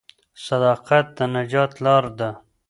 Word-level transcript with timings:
صداقت 0.45 1.05
د 1.17 1.19
نجات 1.35 1.71
لار 1.85 2.05
ده. 2.19 2.29